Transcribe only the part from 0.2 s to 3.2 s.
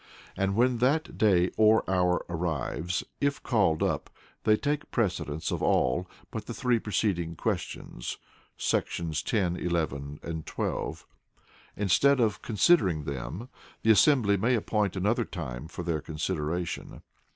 And when that day or hour arrives,